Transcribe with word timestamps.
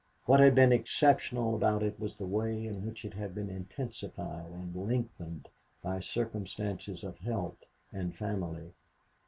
What 0.25 0.39
had 0.39 0.55
been 0.55 0.71
exceptional 0.71 1.53
about 1.53 1.83
it 1.83 1.99
was 1.99 2.17
the 2.17 2.25
way 2.25 2.65
in 2.65 2.83
which 2.87 3.05
it 3.05 3.13
had 3.13 3.35
been 3.35 3.51
intensified 3.51 4.49
and 4.51 4.75
lengthened 4.75 5.47
by 5.83 5.99
circumstances 5.99 7.03
of 7.03 7.19
health 7.19 7.67
and 7.93 8.17
family. 8.17 8.71